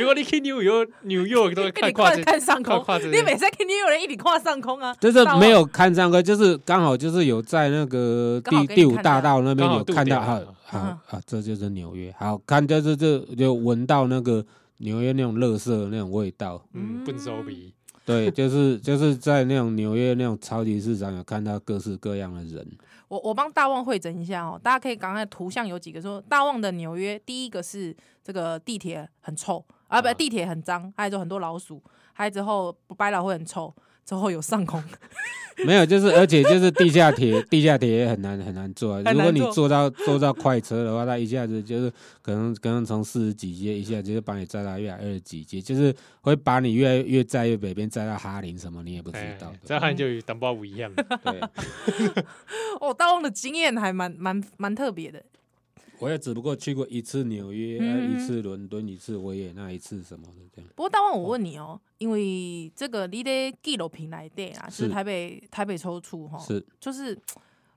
[0.01, 0.71] 结果你去纽约，
[1.03, 4.91] 纽约都会看看看上空，你每次去纽约人一直看上空啊？
[4.99, 14.43] 就是没有看上空，就是刚好就是有在那个第第五大道那边有看到，好好啊，这就是纽约，好看就是这就闻到那个
[14.77, 17.71] 纽约那种垃圾那种味道，嗯，笨手笔。
[18.03, 22.67] 对，就是就是在那种纽约那种超级市场，有看到各式各样的人。
[23.07, 31.81] 我我帮大旺会诊一下哦，大家可以刚才图像有几个说大旺的纽约，第一个是这个地铁很臭啊，不，地铁很脏，还有很多老鼠，
[32.13, 33.71] 还有之后百老汇很臭。
[34.03, 34.83] 之后有上空，
[35.63, 39.11] 没有，就是而且就是地下铁，地下铁也很难很难坐，啊。
[39.13, 41.89] 如果你坐到坐到快车的话，它一下子就是
[42.21, 49.53] 可能可能从四十几阶一下子就把你载到一百二十几阶，就是会把你越越载越北边，载到哈林什么你也不知道。
[49.63, 50.91] 这样就与当包不一样。
[50.95, 51.39] 对，
[52.81, 55.23] 哦，大旺的经验还蛮蛮蛮特别的。
[56.01, 60.69] 我也只不过去过一次纽约，嗯、一次伦敦，一次维也纳，一次什么的这样。
[60.75, 63.29] 不过大旺，我问你哦、喔，因为这个你的
[63.61, 67.15] 纪录片来的啊，是台北台北抽出哈，是就是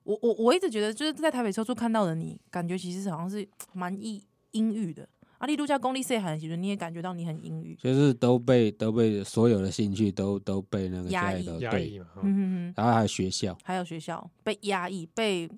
[0.04, 4.20] 我我我一直觉得就是在台北抽出看到的你，感觉其实好像是蛮阴
[4.52, 5.06] 阴郁的。
[5.36, 12.06] 啊，你度假功力细汉，其实你也感觉到你很阴郁，就是都被都被所有的兴趣都都被那个压抑，压抑嘛。
[12.22, 15.50] 嗯然后还有学校，还有学校被压抑被。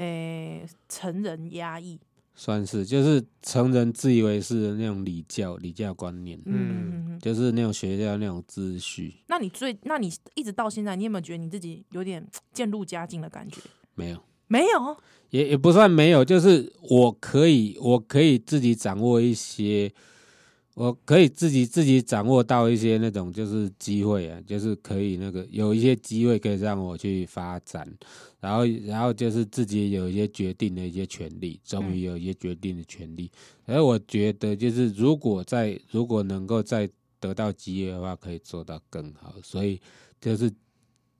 [0.00, 2.00] 诶、欸，成人压抑，
[2.34, 9.14] 算是就是成人自以为是的那种礼教礼教观念，嗯，就是那种学校那种秩序。
[9.26, 13.60] 那你最，那你一直到现在，你有没有觉得你自己有点 渐入佳境的感觉？
[13.94, 14.96] 没有，没有，
[15.28, 19.92] 也也不算没有，就是我可以，我可以自己掌握一些。
[20.80, 27.86] 我可以自己自己掌握到一些那种就是机会啊，就是可以那个有一些机会可以让我去发展，
[28.40, 33.30] 然后然后就是自己有一些决定的一些权利，终于有一些决定的权利。
[33.66, 39.34] 而、嗯、我觉得就是如果在如果能够再得到机会的话，可以做到更好。
[39.42, 39.78] 所以
[40.18, 40.50] 就是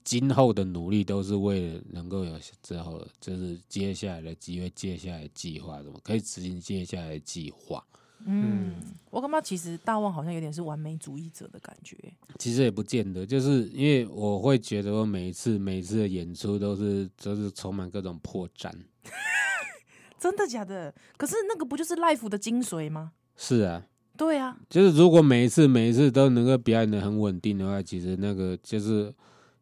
[0.03, 7.85] 今后的努力都是为了能够有之后就是接下来的机会，接下来计划什么可以执行接下来的计划。
[8.25, 8.75] 嗯，
[9.09, 11.97] 我感觉其实大旺好像有点是完美主义者的感觉。
[12.37, 18.71] 其实也不见得，就是因为我会觉得我每一次每一次的演出都是都是充满各种破绽。
[20.19, 20.93] 真的假的？
[21.17, 23.11] 可是那个不就是 life 的精髓吗？
[23.35, 23.83] 是啊，
[24.15, 29.11] 对啊，就是如果每一次每一次都能够表演的很稳定的话，其实那个就是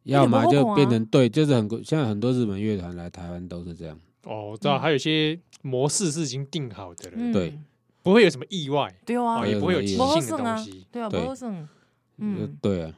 [0.02, 3.98] 要么就变成对，就是很现在很多日本乐团来台湾都是这样。
[4.24, 7.58] 哦，我知道，还有一些模式是已经定好的了，嗯、对。
[8.02, 11.68] 不会有什么意外，对啊，也不会有即兴的东西，对啊，不会生，
[12.18, 12.94] 嗯，对啊，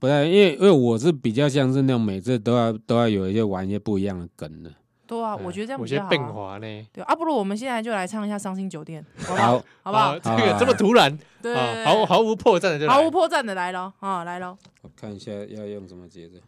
[0.00, 4.72] 不太，因为因为我是比较像是那种每次都要都要有一些玩一些不一样的梗的，
[5.06, 9.04] 对啊，我觉得这样比较好，有些变化呢，对啊，不如我们现在就来唱一下《伤心酒店》，
[9.36, 9.92] 好，好。
[9.92, 10.18] 不好？
[10.18, 16.38] 这个这么突然，对，毫毫无破绽的，毫无破绽的来了啊，来了，我看一下要用什么节奏，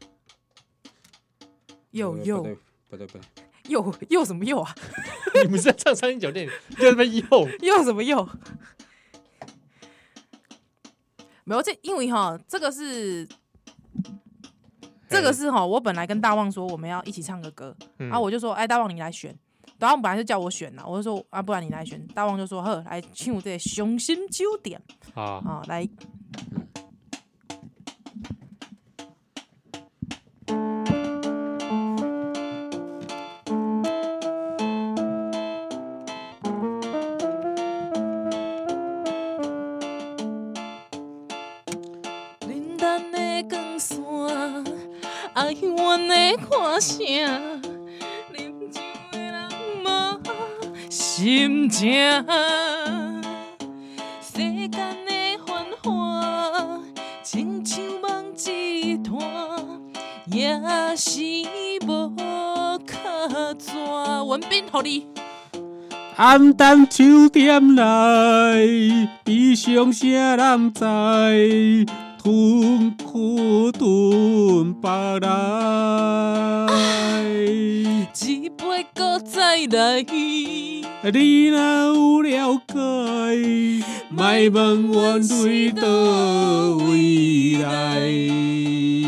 [1.91, 2.43] 又又，
[2.89, 3.21] 不对不对。
[3.69, 4.75] 又又什么又啊？
[5.45, 6.49] 你们是在唱《伤心酒店》，
[6.83, 7.49] 又什么又？
[7.61, 8.29] 又什么又？
[11.45, 13.29] 没有这，因为哈，这个是
[15.09, 19.37] 这个是哈，我本来跟大旺说我们要一起唱个歌，然后我就说，哎，大旺你来选。
[19.79, 22.01] 大旺本来是叫我选啦，我就说啊，不然你来选。
[22.15, 24.81] 大旺就说，呵，来唱这《雄心九点》
[25.21, 25.87] 啊啊，来。
[64.75, 65.07] 互你。
[66.17, 71.87] 暗淡酒店内，悲伤谁人知？
[72.21, 76.67] 困苦顿巴来，
[77.47, 80.05] 一杯搁再来。
[81.13, 82.75] 你若有了解，
[84.09, 89.04] 莫问阮对叨位来。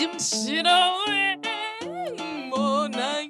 [0.00, 0.70] 感情失落
[1.42, 1.50] 的
[2.56, 3.28] 无奈。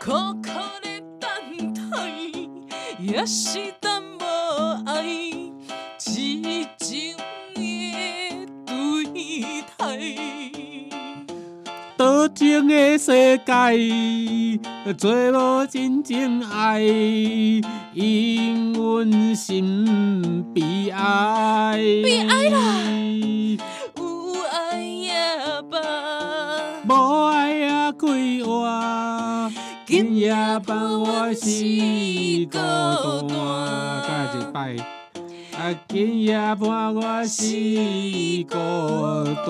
[0.00, 0.48] 苦苦
[0.80, 0.88] 的
[1.20, 1.28] 等
[1.74, 1.82] 待，
[2.98, 4.24] 也是等无
[4.86, 5.04] 爱，
[5.98, 6.40] 痴
[6.78, 7.14] 情
[7.54, 7.60] 的
[8.64, 9.76] 对待。
[11.98, 16.80] 多情的世界，做无真正爱，
[17.92, 19.84] 因阮心
[20.54, 21.76] 悲哀。
[22.02, 22.58] 悲哀啦，
[28.50, 29.50] 爱也罢，无爱也快活。
[29.86, 30.30] 今夜
[30.64, 31.46] 伴我是
[32.50, 32.58] 孤
[33.28, 33.34] 单，
[34.02, 34.56] 再一摆。
[35.56, 37.42] 啊，今夜伴我是
[38.48, 38.54] 孤
[39.44, 39.48] 单。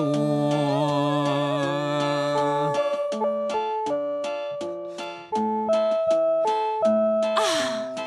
[7.35, 7.39] 啊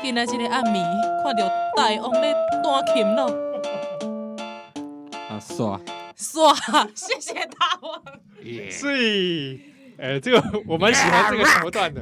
[0.01, 0.73] 今仔日个暗暝，
[1.23, 3.19] 看到大王咧弹琴咯。
[5.29, 5.79] 啊，刷
[6.15, 6.53] 刷，
[6.95, 8.01] 谢谢大王。
[8.69, 8.91] 所
[9.91, 12.01] 以，呃，这个我蛮喜欢这个桥段的。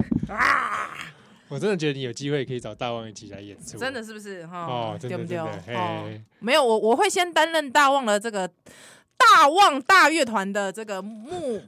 [1.47, 3.77] 我真的觉得你有机会可以找大旺一起来演出。
[3.77, 4.45] 真的是不是？
[4.45, 5.37] 哈，哦，对不对？
[5.75, 6.07] 哦，
[6.39, 8.47] 没有，我我会先担任大旺的这个
[9.17, 11.61] 大旺大乐团的这个木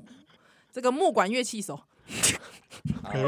[0.71, 1.79] 这个木管乐器手。
[3.03, 3.23] 哎、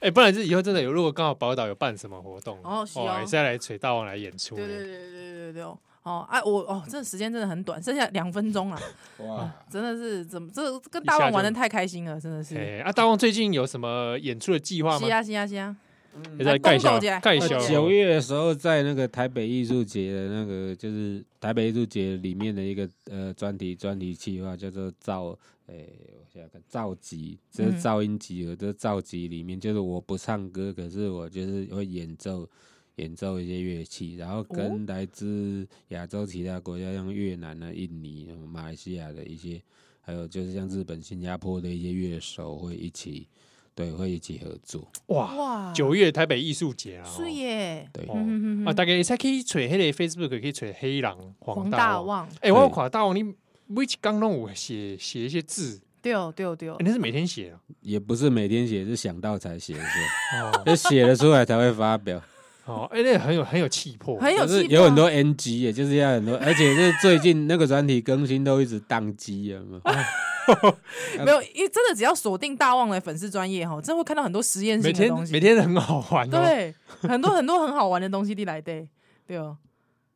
[0.00, 4.56] 欸，不然就以后真的有，如果刚好宝岛有办什么活动，哦，是哦，也是要来锤大王来演出。
[4.56, 5.62] 对对对对对对对
[6.02, 8.80] 哦，哎，我哦，这时间真的很短，剩下两分钟了。
[9.18, 12.56] 哇、啊，真的是怎么这跟大王玩的太开心了，真的是。
[12.56, 15.06] 哎，啊，大王最近有什么演出的计划吗？
[15.06, 15.76] 是啊是啊是啊，
[16.38, 17.58] 也在盖小盖小。
[17.60, 25.36] 九月的时候，在那个台北艺术节的那个，就是台北艺术节里面的一个呃专题专题计划，叫做造
[25.66, 25.74] 哎。
[26.32, 28.54] 现在看造集，这是噪音集合。
[28.54, 32.48] 这是造集里面，就是我不唱歌，可是我就是会演奏
[33.00, 39.60] 演奏一些乐器，然后跟来自亚洲其他国家，像越南啊、印尼、马来西亚的一些，
[40.00, 43.26] 还有就是像日本、新加坡的一些乐手会一起，
[43.74, 44.86] 对，会一起合作。
[45.06, 45.72] 哇！
[45.72, 47.88] 九月台北艺术节啊，是耶。
[47.92, 48.04] 对
[48.66, 52.26] 啊，大概才可以吹黑的 Facebook，可以吹黑狼黄大王。
[52.36, 53.22] 哎、欸，我有看大王，你
[53.66, 55.80] 每一刚弄我写写一些字。
[56.02, 57.60] 对哦，对哦，对哦，那是每天写啊？
[57.82, 59.84] 也不是每天写，是想到才写的，
[60.64, 62.22] 就写了出来才会发表。
[62.70, 69.80] 哦，哎，那很有很有气魄，很有气魄，有很多 NG，也就是要很多，而且是最近那个专题更新都一直宕机了嘛。
[71.24, 78.88] 没有，因为真的只要锁定大旺的粉丝专业哈，真的会看到很多实验性的东西，每天很好玩，对，很多很多很好玩的东西，地来对，
[79.26, 79.56] 对哦，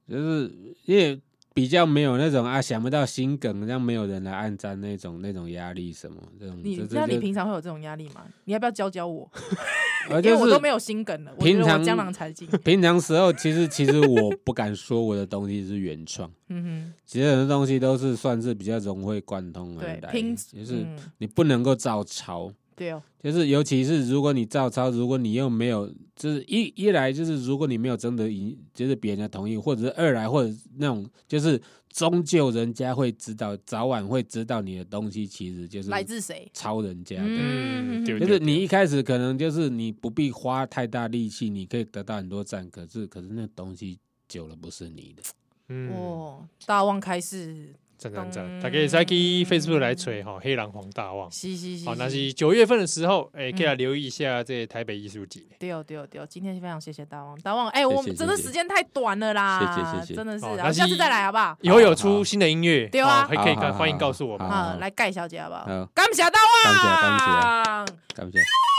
[0.08, 0.52] 就是
[0.86, 1.20] 因为。
[1.54, 6.60] 比较没有那种啊，想不到心梗，让没有人来按赞那种那种压力什么这种。
[6.62, 8.26] 你那你平常会有这种压力吗？
[8.44, 9.30] 你要不要教教我？
[10.22, 11.32] 因为我都没有心梗了。
[11.36, 12.46] 平常江郎才尽。
[12.62, 16.30] 平常时候其实其实我不敢说我的东西是原创。
[16.48, 16.92] 嗯哼。
[17.06, 19.96] 其实很多东西都是算是比较融会贯通而来。
[19.96, 20.84] 对，拼就是
[21.18, 22.52] 你不能够照抄。
[22.76, 23.02] 对哦。
[23.22, 36.50] 就是尤其是如果你照抄，如果你又没有，就是一一来就是如果你没有征得一就是别人的同意，或者是二来或者那种就是终究人家会知道，早晚会知道你的东西其实就是来自谁？
[36.52, 43.98] 抄人家的，嗯，就是你一开始可能就是你不必花太大力气，你可以得到很多赞，可是可是那东西
[44.28, 45.22] 久了不是你的，
[45.68, 47.74] 嗯，哦，大旺开始。
[47.96, 55.40] 真真真，大家再去 Facebook 来吹哈，黑狼黄大旺，是是是，好，那是九月份的时候，哎，可以来留意一下这台北艺术节。
[55.58, 61.56] 对哦对哦对哦，今天非常谢谢大王，大旺，哎，我们真的时间太短了啦，谢谢谢谢，真的是，那下次再来好不好？
[61.62, 65.64] 以后有出新的音乐，对啊，还可以欢迎告诉我们，好，来盖小姐好不好？
[65.94, 68.73] 感谢大旺，感谢感谢感谢。